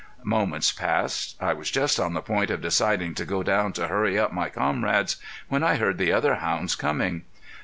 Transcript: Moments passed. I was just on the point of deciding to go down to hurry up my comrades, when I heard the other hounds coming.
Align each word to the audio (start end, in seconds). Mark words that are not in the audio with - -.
Moments 0.23 0.71
passed. 0.71 1.37
I 1.39 1.53
was 1.53 1.69
just 1.69 1.99
on 1.99 2.15
the 2.15 2.23
point 2.23 2.49
of 2.49 2.59
deciding 2.59 3.13
to 3.13 3.23
go 3.23 3.43
down 3.43 3.71
to 3.73 3.87
hurry 3.87 4.17
up 4.17 4.33
my 4.33 4.49
comrades, 4.49 5.17
when 5.47 5.61
I 5.61 5.75
heard 5.75 5.99
the 5.99 6.11
other 6.11 6.37
hounds 6.37 6.73
coming. 6.73 7.21